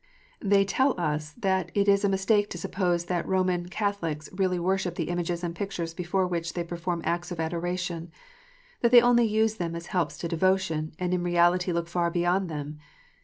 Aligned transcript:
* 0.27 0.35
They 0.41 0.65
tell 0.65 0.99
us, 0.99 1.33
that 1.33 1.69
it 1.75 1.87
is 1.87 2.03
a 2.03 2.09
mistake 2.09 2.49
to 2.49 2.57
suppose 2.57 3.05
that 3.05 3.27
Roman 3.27 3.69
Catholics 3.69 4.31
really 4.33 4.57
worship 4.57 4.95
the 4.95 5.09
images 5.09 5.43
and 5.43 5.53
pictures 5.55 5.93
before 5.93 6.25
which 6.25 6.53
they 6.53 6.63
perform 6.63 7.03
acts 7.05 7.29
of 7.31 7.39
adoration; 7.39 8.09
that 8.79 8.89
they 8.91 9.01
only 9.03 9.25
use 9.27 9.57
them 9.57 9.75
as 9.75 9.85
helps 9.93 10.17
to 10.17 10.27
devotion, 10.27 10.91
and 10.97 11.13
in 11.13 11.21
reality 11.21 11.71
look 11.71 11.87
far 11.87 12.09
beyond 12.09 12.49
them. 12.49 12.79